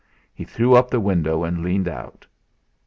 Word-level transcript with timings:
He 0.33 0.45
threw 0.45 0.73
up 0.73 0.89
the 0.89 0.99
window 0.99 1.43
and 1.43 1.61
leaned 1.61 1.87
out. 1.87 2.25